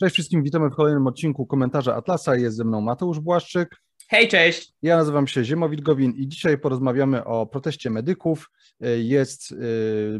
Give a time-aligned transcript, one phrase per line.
[0.00, 2.36] Cześć wszystkim, witamy w kolejnym odcinku komentarza Atlasa.
[2.36, 3.76] Jest ze mną Mateusz Błaszczyk.
[4.08, 4.72] Hej, cześć!
[4.82, 8.50] Ja nazywam się Ziemowit Gowin i dzisiaj porozmawiamy o proteście medyków.
[8.96, 9.56] Jest y,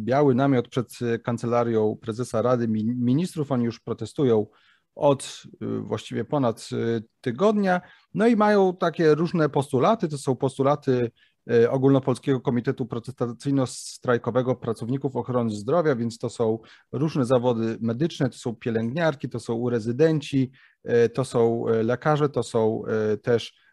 [0.01, 0.89] biały namiot przed
[1.25, 3.53] kancelarią prezesa Rady Ministrów.
[3.53, 4.47] Oni już protestują
[4.95, 7.81] od y, właściwie ponad y, tygodnia.
[8.15, 10.09] No i mają takie różne postulaty.
[10.09, 11.11] To są postulaty
[11.71, 16.59] Ogólnopolskiego Komitetu Protestacyjno-Strajkowego Pracowników Ochrony Zdrowia, więc to są
[16.93, 20.51] różne zawody medyczne, to są pielęgniarki, to są rezydenci,
[20.85, 22.83] e, to są e, lekarze, to są
[23.23, 23.69] też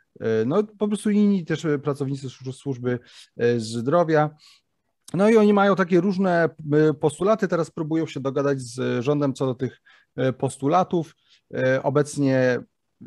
[0.45, 2.99] no, po prostu inni też pracownicy służby
[3.57, 4.29] zdrowia.
[5.13, 6.49] No i oni mają takie różne
[6.99, 9.81] postulaty, teraz próbują się dogadać z rządem co do tych
[10.37, 11.15] postulatów.
[11.83, 12.59] Obecnie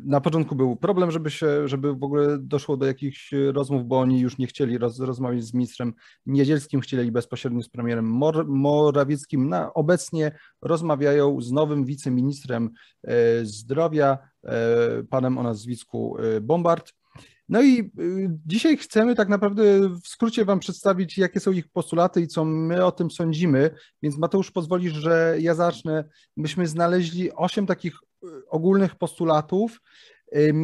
[0.03, 4.19] na początku był problem, żeby się, żeby w ogóle doszło do jakichś rozmów, bo oni
[4.19, 5.93] już nie chcieli roz, rozmawiać z ministrem
[6.25, 9.49] Niedzielskim, chcieli bezpośrednio z premierem Mor, Morawieckim.
[9.49, 12.69] Na, obecnie rozmawiają z nowym wiceministrem
[13.03, 16.98] e, zdrowia, e, panem o nazwisku e, Bombard.
[17.49, 17.91] No i
[18.45, 22.85] dzisiaj chcemy tak naprawdę w skrócie Wam przedstawić, jakie są ich postulaty i co my
[22.85, 23.71] o tym sądzimy.
[24.03, 26.03] Więc Mateusz, pozwolisz, że ja zacznę.
[26.37, 27.93] Myśmy znaleźli osiem takich
[28.49, 29.81] ogólnych postulatów.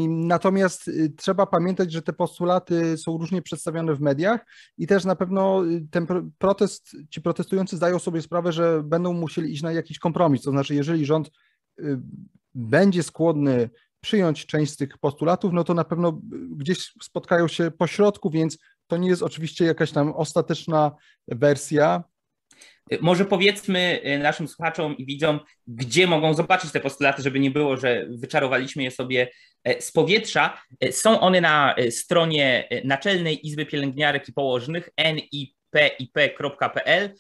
[0.10, 4.46] Natomiast y, trzeba pamiętać, że te postulaty są różnie przedstawiane w mediach
[4.78, 9.54] i też na pewno y, ten protest, ci protestujący zdają sobie sprawę, że będą musieli
[9.54, 10.42] iść na jakiś kompromis.
[10.42, 11.32] To znaczy, jeżeli rząd
[11.80, 12.00] y,
[12.56, 13.70] będzie skłonny
[14.06, 16.20] przyjąć część z tych postulatów, no to na pewno
[16.58, 20.92] gdzieś spotkają się po środku, więc to nie jest oczywiście jakaś tam ostateczna
[21.28, 22.04] wersja.
[23.02, 27.78] Może powiedzmy y, naszym słuchaczom i widzom, gdzie mogą zobaczyć te postulaty, żeby nie było,
[27.78, 29.32] że wyczarowaliśmy je sobie
[29.64, 30.62] e, z powietrza.
[30.80, 37.14] E, są one na e, stronie Naczelnej Izby Pielęgniarek i Położnych nipip.pl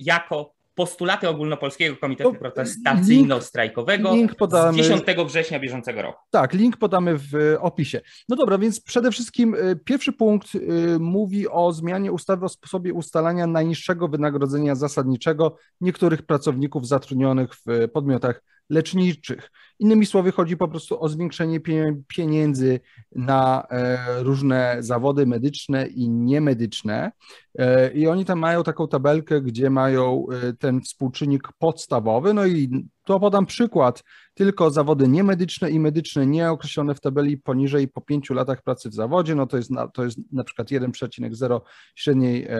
[0.00, 6.18] jako postulaty Ogólnopolskiego Komitetu no, Protestacyjno-Strajkowego link podamy, z 10 września bieżącego roku.
[6.30, 8.00] Tak, link podamy w opisie.
[8.28, 10.60] No dobra, więc przede wszystkim y, pierwszy punkt y,
[11.00, 18.42] mówi o zmianie ustawy o sposobie ustalania najniższego wynagrodzenia zasadniczego niektórych pracowników zatrudnionych w podmiotach
[18.70, 19.50] leczniczych.
[19.78, 21.60] Innymi słowy, chodzi po prostu o zwiększenie
[22.08, 22.80] pieniędzy
[23.12, 27.12] na e, różne zawody medyczne i niemedyczne.
[27.58, 32.34] E, I oni tam mają taką tabelkę, gdzie mają e, ten współczynnik podstawowy.
[32.34, 34.02] No i to podam przykład.
[34.34, 39.34] Tylko zawody niemedyczne i medyczne nieokreślone w tabeli poniżej po pięciu latach pracy w zawodzie,
[39.34, 41.60] no to jest na, to jest na przykład 1,0
[41.94, 42.54] średniej e,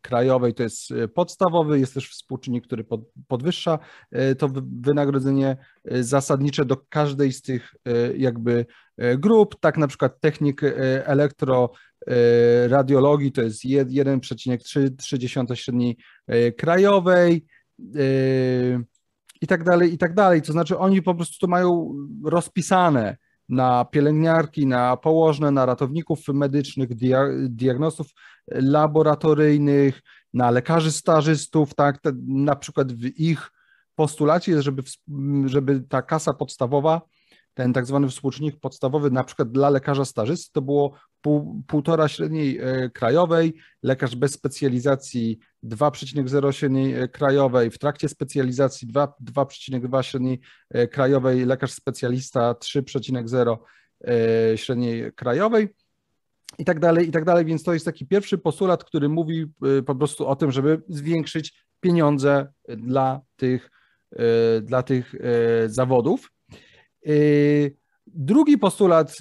[0.00, 3.78] krajowej, to jest podstawowy, jest też współczynnik, który pod, podwyższa
[4.10, 4.48] e, to
[4.80, 8.66] wynagrodzenie zasadnicze do każdej z tych e, jakby
[8.96, 11.70] e, grup, tak na przykład technik e, elektro
[12.68, 15.96] radiologii to jest 1,3 średniej
[16.58, 17.46] krajowej
[19.40, 20.42] i tak dalej, i tak dalej.
[20.42, 21.94] To znaczy oni po prostu to mają
[22.24, 23.16] rozpisane
[23.48, 26.88] na pielęgniarki, na położne, na ratowników medycznych,
[27.48, 28.06] diagnostów
[28.50, 30.02] laboratoryjnych,
[30.34, 33.50] na lekarzy stażystów, tak, na przykład w ich
[33.94, 34.82] postulacie jest, żeby,
[35.46, 37.00] żeby ta kasa podstawowa,
[37.56, 42.58] ten tak zwany współczynnik podstawowy, na przykład dla lekarza stażysty, to było pół, półtora średniej
[42.58, 50.40] e, krajowej, lekarz bez specjalizacji 2,0 średniej e, krajowej, w trakcie specjalizacji 2,2 średniej
[50.70, 53.56] e, krajowej, lekarz specjalista 3,0
[54.56, 55.68] średniej krajowej
[56.58, 57.44] i tak dalej, i tak dalej.
[57.44, 59.46] Więc to jest taki pierwszy postulat, który mówi
[59.86, 63.70] po prostu o tym, żeby zwiększyć pieniądze dla tych
[64.62, 65.14] dla tych
[65.66, 66.35] zawodów.
[67.06, 67.10] E,
[68.06, 69.18] drugi postulat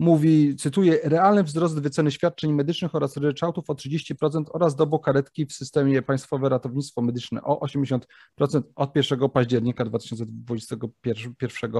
[0.00, 6.02] mówi, cytuję, realny wzrost wyceny świadczeń medycznych oraz ryczałtów o 30% oraz dobokaretki w systemie
[6.02, 8.00] Państwowe Ratownictwo Medyczne o 80%
[8.76, 11.72] od 1 października 2021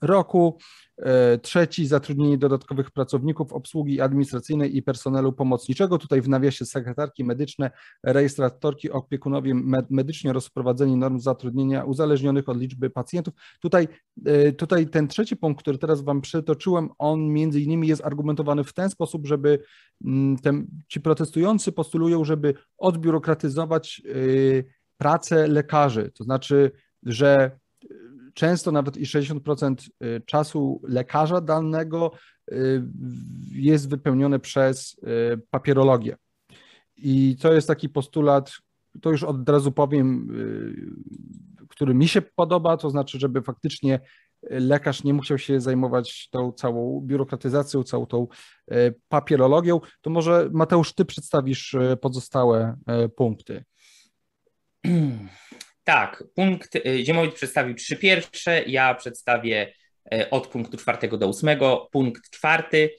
[0.00, 0.58] roku.
[1.02, 5.98] E, trzeci, zatrudnienie dodatkowych pracowników obsługi administracyjnej i personelu pomocniczego.
[5.98, 7.70] Tutaj w nawiasie sekretarki medyczne,
[8.02, 9.54] rejestratorki, opiekunowie
[9.90, 13.34] medycznie rozprowadzenie norm zatrudnienia uzależnionych od liczby pacjentów.
[13.60, 13.88] Tutaj,
[14.26, 18.72] e, tutaj ten trzeci punkt, który teraz Wam przytoczyłem, on między innymi jest argumentowany w
[18.72, 19.58] ten sposób, żeby
[20.04, 24.12] mm, ten, ci protestujący postulują, żeby odbiurokratyzować e,
[24.96, 26.12] pracę lekarzy.
[26.14, 26.70] To znaczy,
[27.02, 27.60] że
[28.34, 32.12] często nawet i 60% y, czasu lekarza danego
[32.52, 32.82] y,
[33.52, 36.16] jest wypełnione przez y, papierologię.
[36.96, 38.52] I to jest taki postulat,
[39.02, 40.28] to już od razu powiem,
[41.68, 44.00] który mi się podoba, to znaczy, żeby faktycznie
[44.42, 48.26] lekarz nie musiał się zajmować tą całą biurokratyzacją, całą tą
[49.08, 49.80] papierologią.
[50.00, 52.76] To może Mateusz, ty przedstawisz pozostałe
[53.16, 53.64] punkty.
[55.90, 56.72] Tak, punkt
[57.04, 59.72] Ziemowit przedstawił trzy pierwsze, ja przedstawię
[60.30, 61.88] od punktu czwartego do ósmego.
[61.92, 62.90] Punkt czwarty.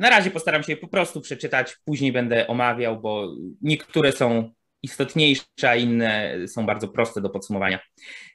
[0.00, 4.50] Na razie postaram się po prostu przeczytać, później będę omawiał, bo niektóre są
[4.82, 7.80] istotniejsze, a inne są bardzo proste do podsumowania.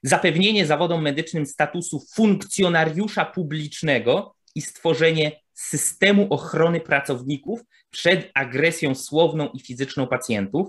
[0.04, 9.60] Zapewnienie zawodom medycznym statusu funkcjonariusza publicznego i stworzenie systemu ochrony pracowników przed agresją słowną i
[9.60, 10.68] fizyczną pacjentów.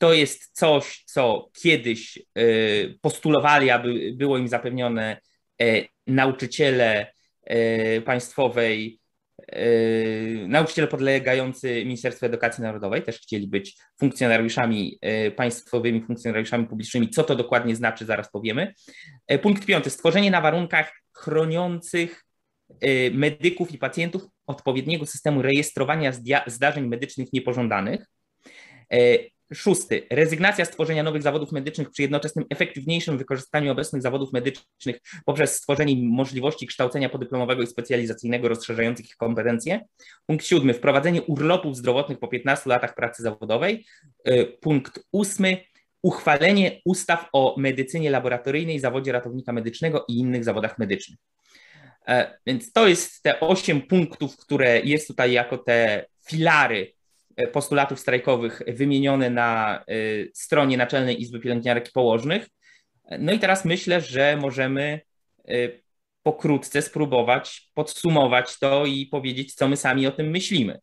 [0.00, 5.20] To jest coś, co kiedyś y, postulowali, aby było im zapewnione
[5.62, 7.12] y, nauczyciele
[7.50, 9.00] y, państwowej
[10.48, 14.98] nauczyciele podlegający Ministerstwu Edukacji Narodowej też chcieli być funkcjonariuszami
[15.36, 17.10] państwowymi, funkcjonariuszami publicznymi.
[17.10, 18.74] Co to dokładnie znaczy, zaraz powiemy.
[19.42, 19.90] Punkt piąty.
[19.90, 22.24] Stworzenie na warunkach chroniących
[23.12, 26.12] medyków i pacjentów odpowiedniego systemu rejestrowania
[26.46, 28.06] zdarzeń medycznych niepożądanych.
[29.54, 30.06] Szósty.
[30.10, 35.96] Rezygnacja z tworzenia nowych zawodów medycznych przy jednoczesnym efektywniejszym wykorzystaniu obecnych zawodów medycznych poprzez stworzenie
[35.96, 39.80] możliwości kształcenia podyplomowego i specjalizacyjnego rozszerzających ich kompetencje.
[40.26, 40.74] Punkt siódmy.
[40.74, 43.86] Wprowadzenie urlopów zdrowotnych po 15 latach pracy zawodowej.
[44.28, 45.64] Y, punkt ósmy.
[46.02, 51.18] Uchwalenie ustaw o medycynie laboratoryjnej, zawodzie ratownika medycznego i innych zawodach medycznych.
[52.08, 56.92] E, więc to jest te osiem punktów, które jest tutaj jako te filary
[57.46, 59.94] postulatów strajkowych wymienione na e,
[60.34, 62.48] stronie Naczelnej Izby Pielęgniarek i Położnych.
[63.18, 65.00] No i teraz myślę, że możemy
[65.48, 65.52] e,
[66.22, 70.80] pokrótce spróbować podsumować to i powiedzieć, co my sami o tym myślimy.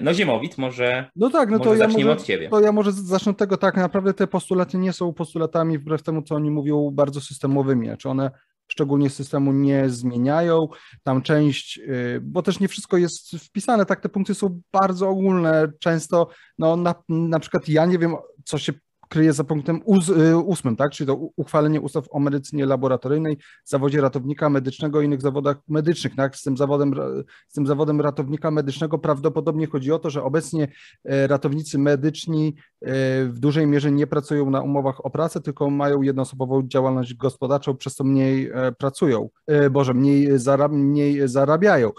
[0.00, 2.48] No Ziemowit, może, no tak, no może to zaczniemy ja może, od Ciebie.
[2.48, 6.22] To ja może zacznę od tego, tak naprawdę te postulaty nie są postulatami wbrew temu,
[6.22, 8.30] co oni mówią, bardzo systemowymi, czy one
[8.74, 10.68] szczególnie systemu nie zmieniają.
[11.02, 15.68] Tam część, y, bo też nie wszystko jest wpisane, tak te punkty są bardzo ogólne.
[15.80, 16.28] Często,
[16.58, 18.72] no na, na przykład ja nie wiem, co się
[19.14, 19.80] kryje za punktem
[20.30, 20.92] y, ósmym, tak?
[20.92, 26.16] czyli to uchwalenie ustaw o medycynie laboratoryjnej, zawodzie ratownika medycznego i innych zawodach medycznych.
[26.16, 26.36] Tak?
[26.36, 26.94] Z, tym zawodem,
[27.48, 30.68] z tym zawodem ratownika medycznego prawdopodobnie chodzi o to, że obecnie
[31.04, 32.88] e, ratownicy medyczni e,
[33.24, 37.94] w dużej mierze nie pracują na umowach o pracę, tylko mają jednoosobową działalność gospodarczą, przez
[37.94, 39.28] to mniej e, pracują,
[39.70, 41.90] Boże, mniej, zarab, mniej zarabiają.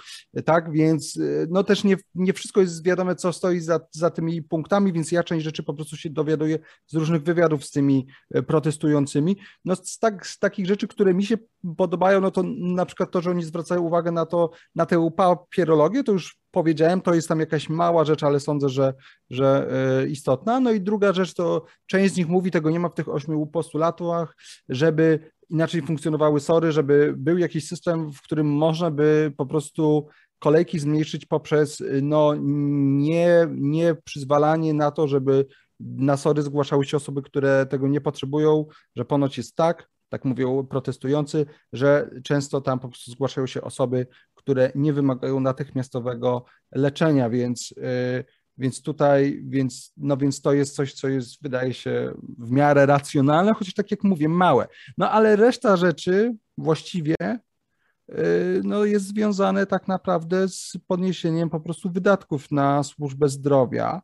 [0.46, 1.20] Tak, więc
[1.50, 5.24] no też nie, nie wszystko jest wiadome, co stoi za, za tymi punktami, więc ja
[5.24, 9.38] część rzeczy po prostu się dowiaduję z różnych wywiadów z tymi e, protestującymi.
[9.66, 11.38] No z, tak, z takich rzeczy, które mi się
[11.78, 16.04] podobają, no to na przykład to, że oni zwracają uwagę na to, na tę papierologię,
[16.04, 18.94] to już powiedziałem, to jest tam jakaś mała rzecz, ale sądzę, że,
[19.30, 19.68] że
[20.02, 20.60] e, istotna.
[20.60, 23.48] No i druga rzecz to część z nich mówi, tego nie ma w tych ośmiu
[23.48, 24.36] postulatach,
[24.70, 25.20] żeby
[25.50, 30.08] inaczej funkcjonowały sory, żeby był jakiś system, w którym można by po prostu
[30.40, 35.46] kolejki zmniejszyć poprzez no, nie, nie przyzwalanie na to, żeby
[35.80, 40.68] na SORY zgłaszały się osoby, które tego nie potrzebują, że ponoć jest tak, tak mówią
[40.68, 47.74] protestujący, że często tam po prostu zgłaszają się osoby, które nie wymagają natychmiastowego leczenia, więc,
[47.78, 48.26] yy,
[48.58, 53.54] więc tutaj, więc, no więc to jest coś, co jest, wydaje się, w miarę racjonalne,
[53.54, 54.68] chociaż tak jak mówię, małe.
[54.98, 58.16] No ale reszta rzeczy właściwie yy,
[58.64, 64.02] no, jest związane tak naprawdę z podniesieniem po prostu wydatków na służbę zdrowia.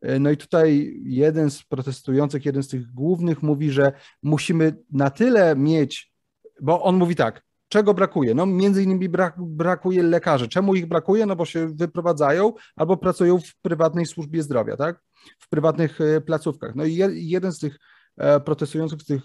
[0.00, 3.92] E, no i tutaj jeden z protestujących, jeden z tych głównych mówi, że
[4.22, 6.12] musimy na tyle mieć,
[6.60, 8.34] bo on mówi tak, czego brakuje?
[8.34, 10.48] No między innymi brak, brakuje lekarzy.
[10.48, 11.26] Czemu ich brakuje?
[11.26, 15.00] No bo się wyprowadzają albo pracują w prywatnej służbie zdrowia, tak?
[15.38, 16.74] W prywatnych e, placówkach.
[16.74, 17.78] No i jeden z tych
[18.16, 19.22] e, protestujących, z tych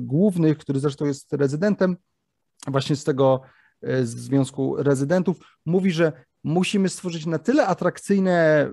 [0.00, 1.96] głównych, który zresztą jest rezydentem
[2.66, 3.40] właśnie z tego
[4.02, 5.36] Związku Rezydentów,
[5.66, 6.12] mówi, że
[6.44, 8.68] musimy stworzyć na tyle atrakcyjne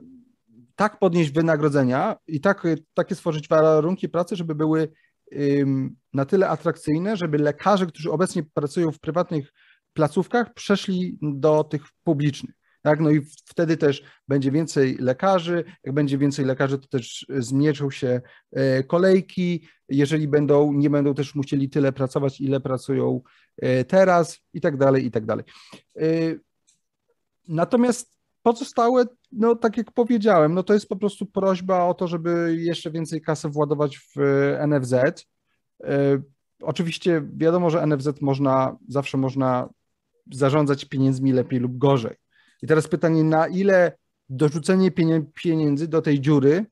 [0.80, 4.92] tak podnieść wynagrodzenia i tak, takie stworzyć warunki pracy, żeby były
[6.14, 9.54] na tyle atrakcyjne, żeby lekarze, którzy obecnie pracują w prywatnych
[9.94, 12.56] placówkach, przeszli do tych publicznych.
[12.82, 13.00] Tak?
[13.00, 15.64] No i wtedy też będzie więcej lekarzy.
[15.84, 18.22] Jak będzie więcej lekarzy, to też zmniejszą się
[18.52, 19.68] e, kolejki.
[19.90, 23.22] Jeżeli będą, nie będą też musieli tyle pracować, ile pracują
[23.58, 25.46] e, teraz, i tak dalej, i tak dalej.
[25.98, 26.06] E,
[27.48, 32.56] natomiast pozostałe no tak jak powiedziałem, no to jest po prostu prośba o to, żeby
[32.60, 34.94] jeszcze więcej kasy władować w e, NFZ.
[34.94, 36.22] E,
[36.62, 39.70] oczywiście wiadomo, że NFZ można, zawsze można
[40.32, 42.16] zarządzać pieniędzmi lepiej lub gorzej.
[42.62, 43.98] I teraz pytanie, na ile
[44.30, 44.92] dorzucenie
[45.34, 46.66] pieniędzy do tej dziury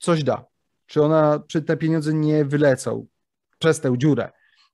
[0.00, 0.44] coś da?
[0.86, 3.06] Czy ona, czy te pieniądze nie wylecą
[3.58, 4.30] przez tę dziurę?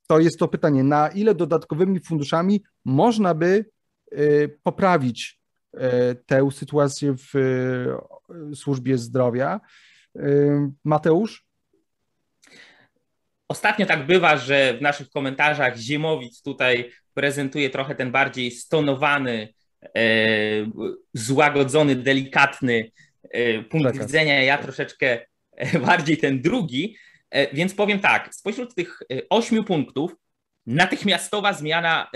[0.07, 3.65] To jest to pytanie, na ile dodatkowymi funduszami można by
[4.13, 5.40] e, poprawić
[6.27, 9.61] tę sytuację w e, służbie zdrowia.
[10.17, 10.23] E,
[10.85, 11.51] Mateusz?
[13.51, 19.55] ostatnio tak bywa, że w naszych komentarzach Ziemowicz tutaj prezentuje trochę ten bardziej stonowany,
[19.97, 20.01] e,
[21.15, 22.91] złagodzony, delikatny
[23.31, 24.07] e, punkt Przekaz.
[24.07, 24.43] widzenia.
[24.43, 25.19] Ja troszeczkę
[25.87, 26.97] bardziej ten drugi,
[27.53, 28.99] więc powiem tak, spośród tych
[29.31, 30.17] ośmiu punktów
[30.67, 32.11] natychmiastowa zmiana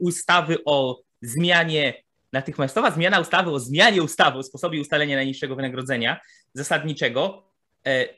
[0.00, 1.94] ustawy o zmianie
[2.32, 6.20] natychmiastowa zmiana ustawy o zmianie ustawy o sposobie ustalenia najniższego wynagrodzenia
[6.54, 7.50] zasadniczego,
[7.86, 8.08] e,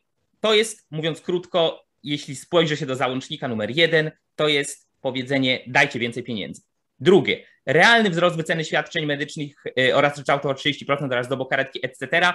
[0.41, 5.99] to jest, mówiąc krótko, jeśli spojrzy się do załącznika numer jeden, to jest powiedzenie dajcie
[5.99, 6.63] więcej pieniędzy.
[7.01, 12.33] Drugie, realny wzrost wyceny świadczeń medycznych e, oraz ryczałtu o 30% oraz dobokaretki, etc.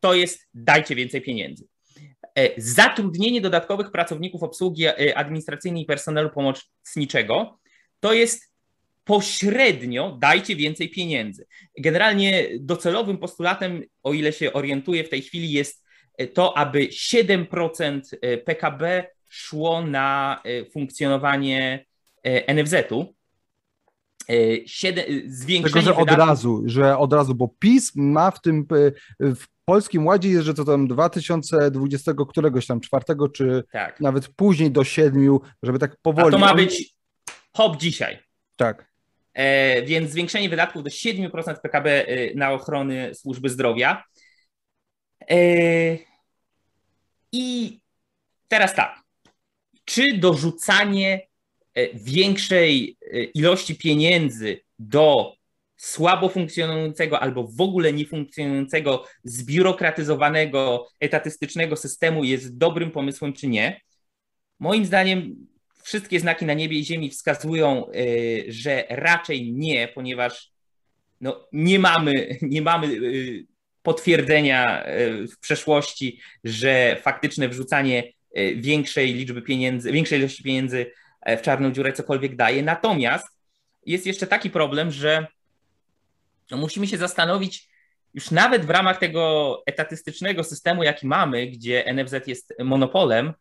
[0.00, 1.64] To jest dajcie więcej pieniędzy.
[2.34, 7.58] E, zatrudnienie dodatkowych pracowników obsługi administracyjnej i personelu pomocniczego
[8.00, 8.55] to jest
[9.06, 11.46] pośrednio dajcie więcej pieniędzy.
[11.78, 15.84] Generalnie docelowym postulatem, o ile się orientuję w tej chwili, jest
[16.34, 18.00] to, aby 7%
[18.44, 21.84] PKB szło na e, funkcjonowanie
[22.22, 23.14] e, NFZ-u.
[24.28, 24.34] E,
[25.26, 26.28] zwiększenie Tego, że od wydatków...
[26.28, 28.66] razu, że od razu, bo PiS ma w tym
[29.20, 34.00] w Polskim Ładzie jest, że to tam 2020 któregoś tam czwartego, czy tak.
[34.00, 36.28] nawet później do siedmiu, żeby tak powoli.
[36.28, 36.94] A to ma być
[37.56, 38.18] hop dzisiaj.
[38.56, 38.95] Tak.
[39.36, 44.04] E, więc zwiększenie wydatków do 7% PKB e, na ochronę służby zdrowia.
[45.30, 45.36] E,
[47.32, 47.80] I
[48.48, 49.00] teraz tak,
[49.84, 51.26] czy dorzucanie
[51.94, 52.96] większej
[53.34, 55.34] ilości pieniędzy do
[55.76, 63.80] słabo funkcjonującego albo w ogóle niefunkcjonującego, zbiurokratyzowanego, etatystycznego systemu jest dobrym pomysłem, czy nie?
[64.58, 65.46] Moim zdaniem
[65.86, 70.50] wszystkie znaki na niebie i ziemi wskazują, y, że raczej nie, ponieważ
[71.20, 73.46] no, nie mamy, nie mamy y,
[73.82, 78.12] potwierdzenia y, w przeszłości, że faktyczne wrzucanie
[78.56, 80.92] większej liczby pieniędzy, większej ilości pieniędzy
[81.26, 82.62] w czarną dziurę cokolwiek daje.
[82.62, 83.26] Natomiast
[83.86, 85.26] jest jeszcze taki problem, że
[86.50, 87.68] no, musimy się zastanowić,
[88.14, 93.32] już nawet w ramach tego etatystycznego systemu, jaki mamy, gdzie NFZ jest monopolem,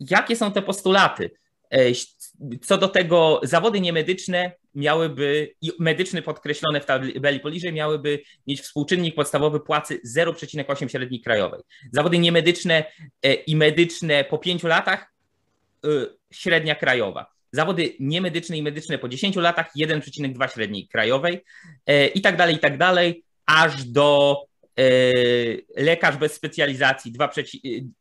[0.00, 1.30] jakie są te postulaty?
[1.70, 1.78] E,
[2.62, 9.14] co do tego, zawody niemedyczne miałyby, i medyczny podkreślone w tabeli poniżej, miałyby mieć współczynnik
[9.14, 11.60] podstawowy płacy 0,8 średniej krajowej.
[11.92, 12.84] Zawody niemedyczne
[13.22, 15.12] e, i medyczne po 5 latach
[15.84, 15.88] e,
[16.32, 17.26] średnia krajowa.
[17.52, 21.44] Zawody niemedyczne i medyczne po 10 latach 1,2 średniej krajowej
[22.14, 24.36] i tak dalej, i tak dalej, aż do
[25.76, 27.30] lekarz bez specjalizacji 2,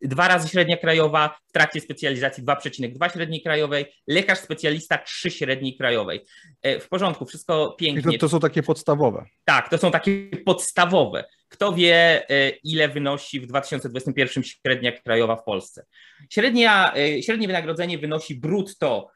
[0.01, 6.25] dwa razy średnia krajowa, w trakcie specjalizacji 2,2 średniej krajowej, lekarz specjalista 3 średniej krajowej.
[6.61, 8.17] E, w porządku, wszystko pięknie.
[8.17, 9.25] To, to są takie podstawowe.
[9.45, 11.23] Tak, to są takie podstawowe.
[11.47, 15.85] Kto wie, e, ile wynosi w 2021 średnia krajowa w Polsce?
[16.29, 19.07] Średnia, średnie wynagrodzenie wynosi brutto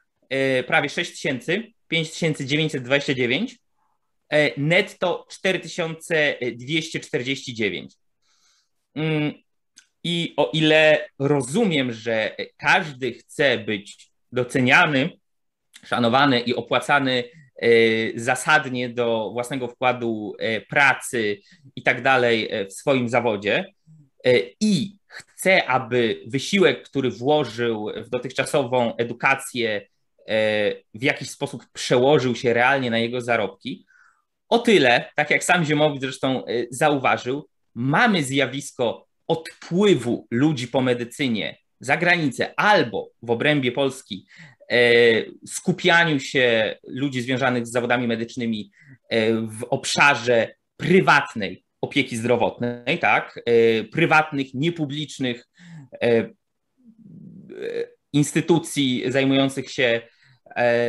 [0.66, 3.63] prawie 6 tysięcy, 5929 E,
[4.56, 7.94] netto 4249.
[8.94, 9.32] Mm,
[10.04, 15.10] I o ile rozumiem, że każdy chce być doceniany,
[15.84, 17.24] szanowany i opłacany
[17.56, 17.68] e,
[18.14, 21.40] zasadnie do własnego wkładu e, pracy
[21.76, 23.64] i tak dalej w swoim zawodzie
[24.60, 29.88] i chce, aby wysiłek, który włożył w dotychczasową edukację,
[30.94, 33.86] w jakiś sposób przełożył się realnie na jego zarobki,
[34.48, 41.58] o tyle, tak jak sam Ziemowicz zresztą y, zauważył, mamy zjawisko odpływu ludzi po medycynie
[41.80, 44.26] za granicę albo w obrębie Polski
[44.72, 48.70] y, skupianiu się ludzi związanych z zawodami medycznymi
[49.12, 53.40] y, w obszarze prywatnej opieki zdrowotnej, tak,
[53.92, 55.48] prywatnych, niepublicznych
[58.12, 60.00] instytucji zajmujących się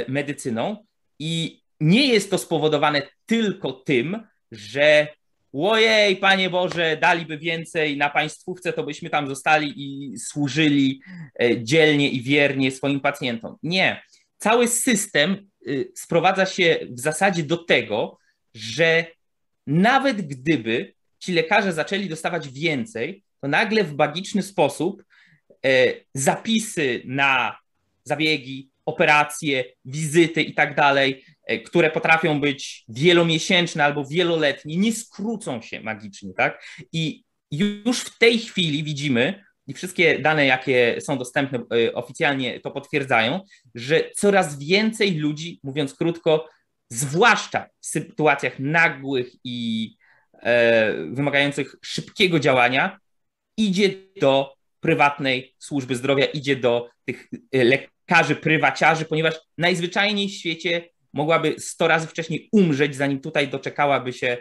[0.07, 0.85] medycyną.
[1.19, 5.07] I nie jest to spowodowane tylko tym, że
[5.53, 11.01] ojej, Panie Boże, daliby więcej na państwówce, to byśmy tam zostali i służyli
[11.41, 13.57] e, dzielnie i wiernie swoim pacjentom.
[13.63, 14.03] Nie.
[14.37, 18.17] Cały system y, sprowadza się w zasadzie do tego,
[18.53, 19.05] że
[19.67, 25.03] nawet gdyby ci lekarze zaczęli dostawać więcej, to nagle w magiczny sposób
[25.65, 27.57] e, zapisy na
[28.03, 35.61] zabiegi, operacje, wizyty i tak dalej E, które potrafią być wielomiesięczne albo wieloletnie, nie skrócą
[35.61, 36.65] się magicznie, tak?
[36.93, 42.71] I już w tej chwili widzimy, i wszystkie dane, jakie są dostępne e, oficjalnie, to
[42.71, 43.41] potwierdzają,
[43.75, 46.49] że coraz więcej ludzi, mówiąc krótko,
[46.89, 49.91] zwłaszcza w sytuacjach nagłych i
[50.33, 52.99] e, wymagających szybkiego działania,
[53.57, 53.89] idzie
[54.21, 57.94] do prywatnej służby zdrowia, idzie do tych lekarzy,
[58.41, 64.37] prywaciarzy, ponieważ najzwyczajniej w świecie mogłaby 100 razy wcześniej umrzeć, zanim tutaj doczekałaby się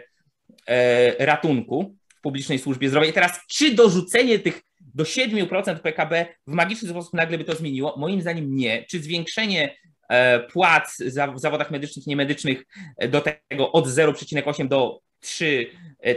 [1.19, 3.07] ratunku w publicznej służbie zdrowia.
[3.07, 4.61] I teraz, czy dorzucenie tych
[4.95, 7.95] do 7% PKB w magiczny sposób nagle by to zmieniło?
[7.97, 8.85] Moim zdaniem nie.
[8.89, 9.75] Czy zwiększenie
[10.09, 10.97] e, płac
[11.35, 12.63] w zawodach medycznych niemedycznych
[12.97, 15.69] e, do tego od 0,8 do 3,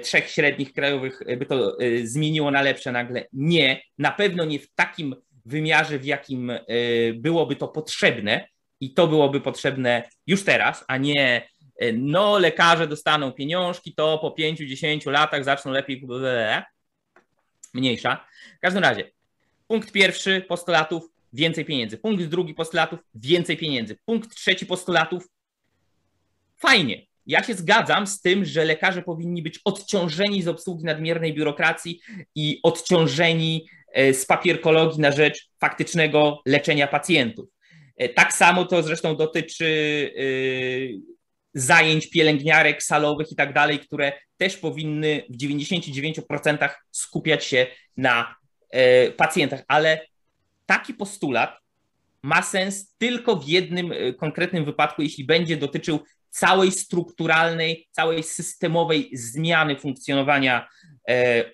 [0.03, 3.27] 3 e, średnich krajowych by to zmieniło na lepsze nagle?
[3.33, 3.83] Nie.
[3.99, 5.17] Na pewno nie w takim
[5.49, 6.53] wymiarze, w jakim
[7.15, 8.49] byłoby to potrzebne
[8.81, 11.49] i to byłoby potrzebne już teraz, a nie
[11.93, 16.03] no lekarze dostaną pieniążki, to po 5-10 latach zaczną lepiej
[17.75, 18.27] mniejsza.
[18.57, 19.11] W każdym razie,
[19.67, 21.99] punkt pierwszy postulatów więcej pieniędzy.
[21.99, 23.99] Punkt drugi postulatów więcej pieniędzy.
[24.05, 25.29] Punkt trzeci postulatów
[26.57, 27.07] fajnie.
[27.27, 32.01] Ja się zgadzam z tym, że lekarze powinni być odciążeni z obsługi nadmiernej biurokracji
[32.35, 37.49] i odciążeni e, z papierkologii na rzecz faktycznego leczenia pacjentów.
[37.97, 41.19] E, tak samo to zresztą dotyczy e,
[41.55, 47.67] zajęć pielęgniarek salowych i tak dalej, które też powinny w 99% skupiać się
[47.97, 48.37] na
[48.71, 50.07] e, pacjentach, ale
[50.67, 51.59] taki postulat
[52.23, 59.11] ma sens tylko w jednym e, konkretnym wypadku, jeśli będzie dotyczył całej strukturalnej, całej systemowej
[59.13, 60.67] zmiany funkcjonowania e,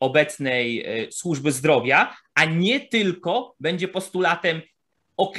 [0.01, 4.61] obecnej służby zdrowia, a nie tylko będzie postulatem
[5.17, 5.39] OK,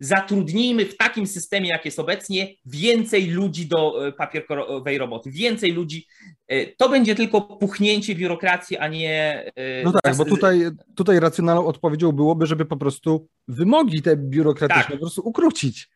[0.00, 6.06] zatrudnijmy w takim systemie, jak jest obecnie, więcej ludzi do e, papierkowej roboty, więcej ludzi.
[6.48, 9.44] E, to będzie tylko puchnięcie biurokracji, a nie.
[9.56, 10.60] E, no tak, bo tutaj,
[10.94, 14.92] tutaj racjonalną odpowiedzią byłoby, żeby po prostu wymogi te biurokratyczne tak.
[14.92, 15.88] po prostu ukrócić.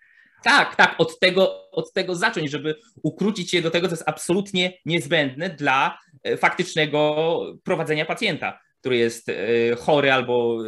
[0.42, 4.72] Tak, tak, od tego, od tego zacząć, żeby ukrócić je do tego, co jest absolutnie
[4.84, 5.98] niezbędne dla
[6.38, 9.30] faktycznego prowadzenia pacjenta, który jest
[9.78, 10.58] chory albo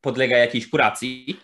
[0.00, 1.36] podlega jakiejś kuracji.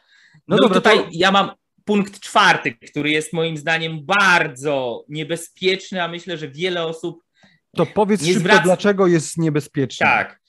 [0.49, 1.09] No, no dobra, tutaj to...
[1.13, 1.51] ja mam
[1.85, 7.23] punkt czwarty, który jest moim zdaniem bardzo niebezpieczny, a myślę, że wiele osób.
[7.77, 8.63] To powiedz nie szybko, zwraca...
[8.63, 10.07] dlaczego jest niebezpieczny.
[10.07, 10.41] Tak.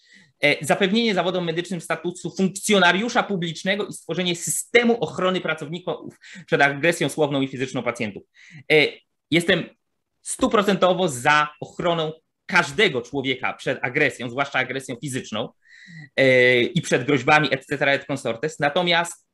[0.41, 7.41] E, zapewnienie zawodom medycznym statusu funkcjonariusza publicznego i stworzenie systemu ochrony pracowników przed agresją słowną
[7.41, 8.23] i fizyczną pacjentów.
[8.71, 8.87] E,
[9.31, 9.63] jestem
[10.21, 12.11] stuprocentowo za ochroną
[12.45, 15.49] każdego człowieka przed agresją, zwłaszcza agresją fizyczną
[16.15, 18.59] e, i przed groźbami, etc., et consortes.
[18.59, 19.27] Natomiast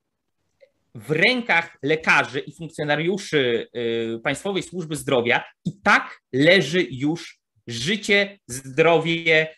[0.96, 3.68] w rękach lekarzy i funkcjonariuszy
[4.24, 9.56] Państwowej Służby Zdrowia i tak leży już życie, zdrowie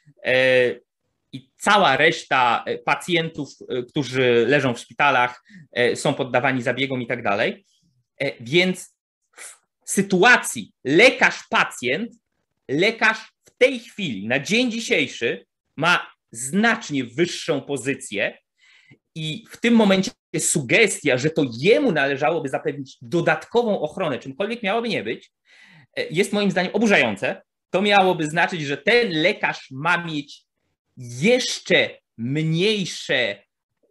[1.35, 5.43] i cała reszta pacjentów, y, którzy leżą w szpitalach,
[5.95, 7.65] są poddawani zabiegom i tak dalej.
[8.39, 8.95] Więc
[9.37, 12.07] w sytuacji lekarz-pacjent,
[12.69, 15.45] lekarz w tej chwili, na dzień dzisiejszy,
[15.77, 18.37] ma znacznie wyższą pozycję
[19.15, 25.03] i w tym momencie sugestia, że to jemu należałoby zapewnić dodatkową ochronę, czymkolwiek miałoby nie
[25.03, 25.31] być,
[25.97, 27.41] e, jest moim zdaniem oburzające.
[27.69, 30.44] To miałoby znaczyć, że ten lekarz ma mieć
[30.97, 33.35] jeszcze mniejsze,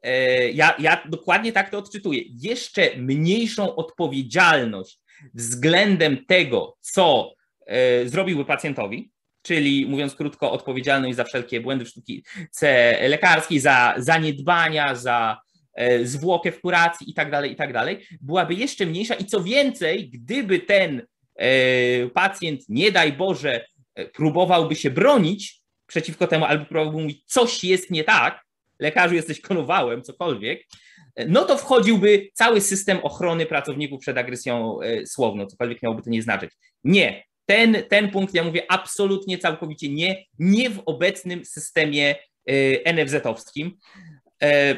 [0.03, 5.01] e, ja, ja dokładnie tak to odczytuję, jeszcze mniejszą odpowiedzialność
[5.35, 7.35] względem tego, co
[7.67, 9.11] e, zrobiłby pacjentowi,
[9.43, 15.41] czyli mówiąc krótko, odpowiedzialność za wszelkie błędy w sztuce lekarskiej, za zaniedbania, za
[15.75, 19.43] e, zwłokę w kuracji i tak dalej, i tak dalej, byłaby jeszcze mniejsza i co
[19.43, 21.03] więcej, gdyby ten
[22.15, 23.67] pacjent, nie daj Boże,
[24.13, 28.45] próbowałby się bronić przeciwko temu, albo próbowałby mówić, coś jest nie tak,
[28.79, 30.67] lekarzu jesteś konowałem, cokolwiek,
[31.29, 36.51] no to wchodziłby cały system ochrony pracowników przed agresją słowną, cokolwiek miałoby to nie znaczyć.
[36.85, 42.15] Nie, ten, ten punkt, ja mówię absolutnie, całkowicie nie, nie w obecnym systemie
[42.51, 43.71] y, NFZ-owskim.
[44.43, 44.77] E,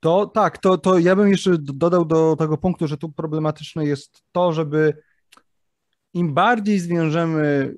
[0.00, 4.22] to tak, to, to ja bym jeszcze dodał do tego punktu, że tu problematyczne jest
[4.32, 4.94] to, żeby
[6.14, 7.74] im bardziej zwiążemy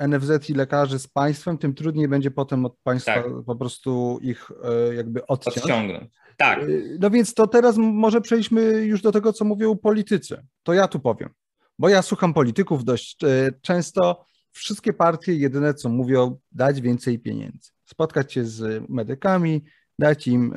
[0.00, 3.24] NFZ i lekarzy z państwem, tym trudniej będzie potem od państwa tak.
[3.46, 5.58] po prostu ich e, jakby odciąć.
[5.58, 6.10] odciągnąć.
[6.36, 6.58] Tak.
[6.58, 6.66] E,
[7.00, 10.46] no więc to teraz może przejdźmy już do tego, co mówią politycy.
[10.62, 11.30] To ja tu powiem
[11.78, 14.26] bo ja słucham polityków dość e, często.
[14.52, 19.64] Wszystkie partie jedyne co mówią, dać więcej pieniędzy, spotkać się z medykami,
[19.98, 20.54] dać im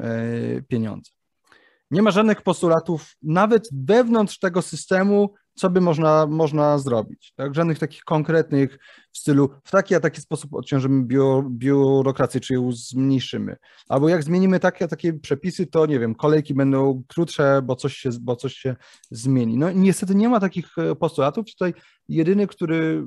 [0.68, 1.12] pieniądze.
[1.92, 7.34] Nie ma żadnych postulatów, nawet wewnątrz tego systemu, co by można, można zrobić.
[7.36, 7.56] Tak?
[7.56, 8.80] Żadnych takich konkretnych
[9.12, 13.56] w stylu w taki a taki sposób odciążymy biuro, biurokrację, czy ją zmniejszymy.
[13.90, 18.10] Albo jak zmienimy takie takie przepisy, to nie wiem, kolejki będą krótsze, bo coś się,
[18.22, 18.76] bo coś się
[19.12, 19.58] zmieni.
[19.58, 21.46] No niestety nie ma takich e, postulatów.
[21.46, 21.74] Tutaj
[22.08, 23.04] jedyny, który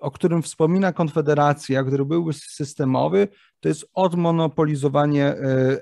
[0.00, 3.28] o którym wspomina Konfederacja, który byłby systemowy,
[3.60, 5.26] to jest odmonopolizowanie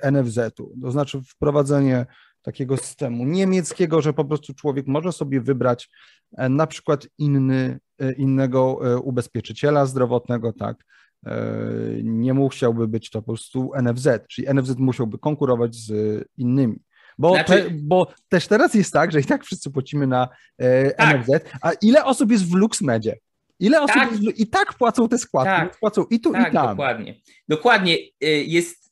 [0.02, 2.06] e, NFZ-u, to znaczy wprowadzenie
[2.42, 5.90] takiego systemu niemieckiego, że po prostu człowiek może sobie wybrać
[6.37, 10.85] e, na przykład inny, e, innego ubezpieczyciela zdrowotnego, tak,
[12.03, 15.92] nie musiałby być to po prostu NFZ, czyli NFZ musiałby konkurować z
[16.37, 16.81] innymi.
[17.20, 17.64] Bo, znaczy...
[17.64, 21.18] te, bo też teraz jest tak, że i tak wszyscy płacimy na e, tak.
[21.18, 21.31] NFZ,
[21.62, 23.16] a ile osób jest w LuxMedzie?
[23.59, 24.12] Ile osób tak.
[24.12, 25.79] jest, i tak płacą te składki, tak.
[25.79, 26.68] płacą i tu, tak, i tam.
[26.68, 27.14] Dokładnie.
[27.48, 28.89] Dokładnie e, jest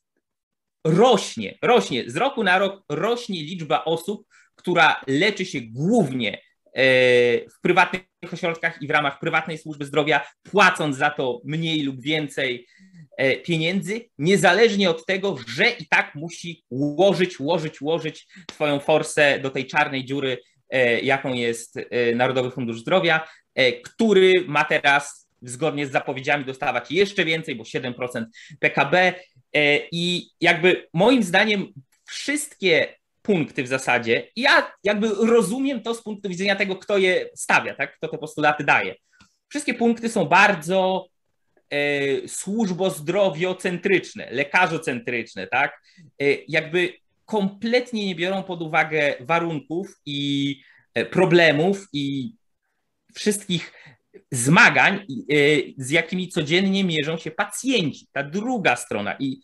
[0.83, 6.41] rośnie, rośnie, z roku na rok rośnie liczba osób, która leczy się głównie e,
[7.49, 12.67] w prywatnych ośrodkach i w ramach prywatnej służby zdrowia, płacąc za to mniej lub więcej
[13.19, 19.49] E, pieniędzy, niezależnie od tego, że i tak musi łożyć, łożyć, łożyć swoją forsę do
[19.49, 20.37] tej czarnej dziury,
[20.69, 21.75] e, jaką jest
[22.15, 23.27] Narodowy Fundusz Zdrowia,
[23.83, 28.25] który ma teraz zgodnie z zapowiedziami dostawać jeszcze więcej, bo 7%
[28.59, 29.13] PKB
[29.91, 31.73] i jakby moim zdaniem
[32.05, 37.75] wszystkie punkty w zasadzie, ja jakby rozumiem to z punktu widzenia tego, kto je stawia,
[37.75, 37.97] tak?
[37.97, 38.95] kto te postulaty daje.
[39.49, 41.07] Wszystkie punkty są bardzo
[41.69, 45.81] e, służbozdrowiocentryczne, lekarzocentryczne, tak?
[46.21, 46.93] E, jakby
[47.25, 50.61] kompletnie nie biorą pod uwagę warunków i
[50.93, 52.33] e, problemów i
[53.15, 53.73] wszystkich
[54.31, 55.03] zmagań, e,
[55.77, 58.07] z jakimi codziennie mierzą się pacjenci.
[58.11, 59.15] Ta druga strona.
[59.19, 59.39] I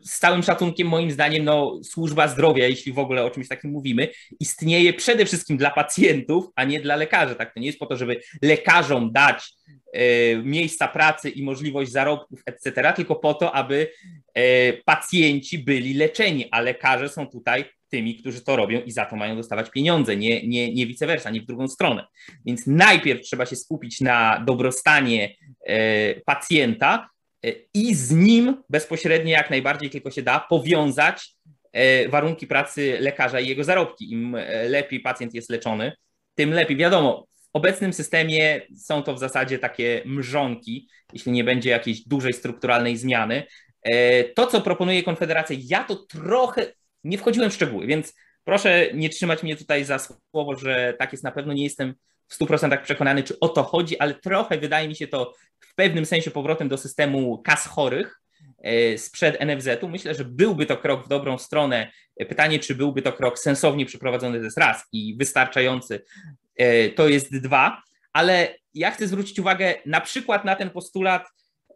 [0.00, 4.08] z całym szacunkiem, moim zdaniem, no, służba zdrowia, jeśli w ogóle o czymś takim mówimy,
[4.40, 7.34] istnieje przede wszystkim dla pacjentów, a nie dla lekarzy.
[7.34, 7.54] Tak?
[7.54, 9.52] To nie jest po to, żeby lekarzom dać
[9.92, 13.90] e, miejsca pracy i możliwość zarobków, etc., tylko po to, aby
[14.34, 19.16] e, pacjenci byli leczeni, a lekarze są tutaj tymi, którzy to robią i za to
[19.16, 22.06] mają dostawać pieniądze, nie, nie, nie vice versa, nie w drugą stronę.
[22.46, 25.34] Więc najpierw trzeba się skupić na dobrostanie
[25.66, 27.10] e, pacjenta,
[27.74, 31.34] i z nim bezpośrednio jak najbardziej tylko się da powiązać
[31.72, 34.12] e, warunki pracy lekarza i jego zarobki.
[34.12, 35.92] Im e, lepiej pacjent jest leczony,
[36.34, 36.76] tym lepiej.
[36.76, 42.32] Wiadomo, w obecnym systemie są to w zasadzie takie mrzonki, jeśli nie będzie jakiejś dużej
[42.32, 43.42] strukturalnej zmiany.
[44.34, 46.66] To, co proponuje Konfederacja, ja to trochę
[47.04, 51.24] nie wchodziłem w szczegóły, więc proszę nie trzymać mnie tutaj za słowo, że tak jest
[51.24, 51.52] na pewno.
[51.52, 51.94] Nie jestem
[52.28, 55.34] w 100% przekonany, czy o to chodzi, ale trochę wydaje mi się to
[55.78, 58.20] pewnym sensie powrotem do systemu kas chorych
[58.58, 59.88] e, sprzed NFZ-u.
[59.88, 61.92] Myślę, że byłby to krok w dobrą stronę.
[62.28, 66.04] Pytanie, czy byłby to krok sensownie przeprowadzony, to raz i wystarczający,
[66.56, 71.28] e, to jest dwa, ale ja chcę zwrócić uwagę na przykład na ten postulat,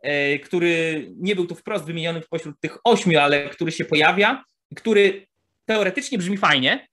[0.02, 4.44] e, który nie był tu wprost wymieniony pośród tych ośmiu, ale który się pojawia,
[4.76, 5.26] który
[5.64, 6.88] teoretycznie brzmi fajnie,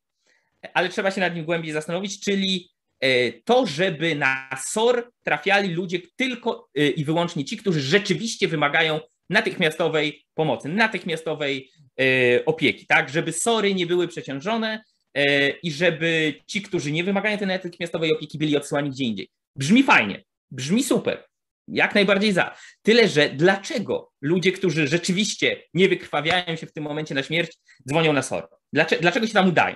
[0.74, 2.79] ale trzeba się nad nim głębiej zastanowić, czyli E,
[3.46, 10.26] to, żeby na SOR trafiali ludzie tylko e, i wyłącznie ci, którzy rzeczywiście wymagają natychmiastowej
[10.34, 14.84] pomocy, natychmiastowej e, opieki, tak, żeby SORy nie były przeciążone
[15.64, 19.30] i żeby ci, którzy nie wymagają tej natychmiastowej opieki, byli odsyłani gdzie indziej.
[19.56, 21.24] Brzmi fajnie, brzmi super,
[21.68, 22.56] jak najbardziej za.
[22.82, 27.58] Tyle, że dlaczego ludzie, którzy rzeczywiście nie wykrwawiają się w tym momencie na śmierć,
[27.90, 28.48] dzwonią na SOR?
[28.74, 29.76] Dlaczego, dlaczego się tam udają?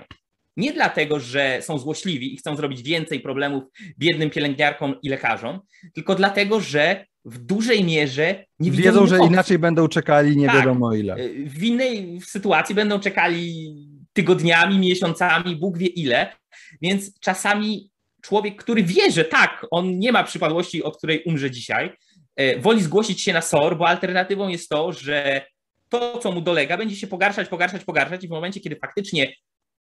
[0.57, 3.63] Nie dlatego, że są złośliwi i chcą zrobić więcej problemów
[3.97, 5.59] biednym pielęgniarkom i lekarzom,
[5.93, 8.83] tylko dlatego, że w dużej mierze nie widzą.
[8.83, 11.15] Wiedzą, że inaczej będą czekali nie tak, wiadomo ile.
[11.45, 13.75] W innej sytuacji będą czekali
[14.13, 16.35] tygodniami, miesiącami, Bóg wie ile.
[16.81, 17.89] Więc czasami
[18.21, 21.91] człowiek, który wie, że tak, on nie ma przypadłości, od której umrze dzisiaj,
[22.35, 25.45] e, woli zgłosić się na SOR, bo alternatywą jest to, że
[25.89, 29.33] to, co mu dolega, będzie się pogarszać, pogarszać, pogarszać i w momencie, kiedy faktycznie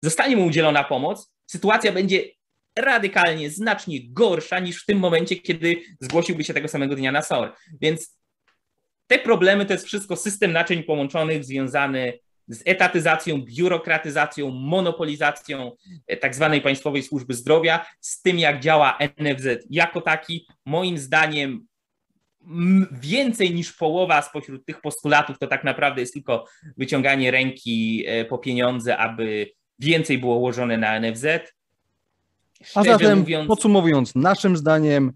[0.02, 2.24] zostanie mu udzielona pomoc, sytuacja będzie
[2.78, 7.52] radykalnie, znacznie gorsza niż w tym momencie, kiedy zgłosiłby się tego samego dnia na SOR.
[7.80, 8.18] Więc
[9.06, 15.72] te problemy to jest wszystko system naczyń połączonych związany z etatyzacją, biurokratyzacją, monopolizacją
[16.06, 20.46] e, tak zwanej państwowej służby zdrowia, z tym jak działa NFZ jako taki.
[20.66, 21.66] Moim zdaniem
[22.92, 28.38] więcej niż połowa spośród tych postulatów to tak naprawdę jest tylko wyciąganie ręki e, po
[28.38, 31.26] pieniądze, aby więcej było ułożone na NFZ.
[32.62, 35.12] Szczerze A zatem mówiąc, podsumowując, naszym zdaniem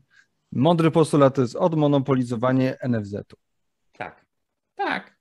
[0.52, 3.36] mądry postulat to jest odmonopolizowanie NFZ-u.
[3.92, 4.24] Tak,
[4.74, 5.16] tak.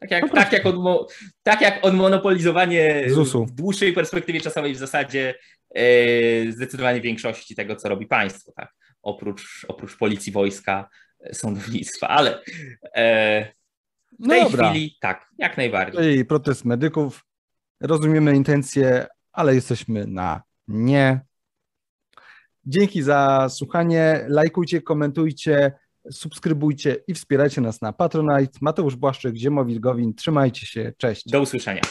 [0.00, 1.06] Tak jak, tak, jak odmo,
[1.42, 3.46] tak jak odmonopolizowanie ZUS-u.
[3.46, 5.34] w dłuższej perspektywie czasowej w zasadzie
[5.74, 8.72] e, zdecydowanie większości tego, co robi państwo, tak?
[9.02, 10.88] oprócz, oprócz policji, wojska,
[11.20, 12.42] e, sądownictwa, ale
[12.94, 13.52] e,
[14.20, 14.70] w tej Dobra.
[14.70, 16.18] chwili tak, jak najbardziej.
[16.18, 17.24] I protest medyków
[17.82, 21.20] rozumiemy intencje, ale jesteśmy na nie.
[22.64, 24.24] Dzięki za słuchanie.
[24.28, 25.72] Lajkujcie, komentujcie,
[26.10, 28.58] subskrybujcie i wspierajcie nas na Patronite.
[28.60, 30.14] Mateusz Błaszczyk, Ziemowit Gowin.
[30.14, 30.92] Trzymajcie się.
[30.98, 31.28] Cześć.
[31.28, 31.82] Do usłyszenia.